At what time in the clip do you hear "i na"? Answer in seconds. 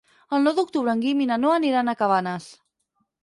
1.25-1.37